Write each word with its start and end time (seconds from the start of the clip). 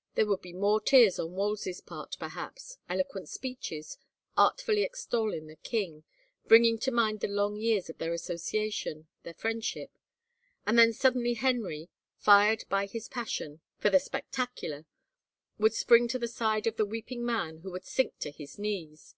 There 0.14 0.26
would 0.28 0.42
be 0.42 0.52
more 0.52 0.80
tears 0.80 1.18
on 1.18 1.32
Wolsey's 1.32 1.80
part, 1.80 2.16
perhaps, 2.20 2.78
eloquent 2.88 3.28
speeches, 3.28 3.98
artfully 4.36 4.84
extolling 4.84 5.48
the 5.48 5.56
king, 5.56 6.04
bringing 6.46 6.78
to 6.78 6.92
mind 6.92 7.18
the 7.18 7.26
long 7.26 7.56
years 7.56 7.90
of 7.90 7.98
their 7.98 8.12
association, 8.12 9.08
their 9.24 9.34
friendship, 9.34 9.90
and 10.64 10.78
then 10.78 10.92
suddenly 10.92 11.34
Henry, 11.34 11.88
fired 12.16 12.62
by 12.68 12.86
his 12.86 13.08
passion 13.08 13.60
for 13.76 13.90
the 13.90 13.98
spectacular, 13.98 14.86
would 15.58 15.74
spring 15.74 16.06
to 16.06 16.18
the 16.20 16.28
side 16.28 16.68
of 16.68 16.76
the 16.76 16.86
weep 16.86 17.10
ing 17.10 17.26
man 17.26 17.58
who 17.62 17.72
would 17.72 17.84
sink 17.84 18.16
to 18.20 18.30
his 18.30 18.60
knees. 18.60 19.16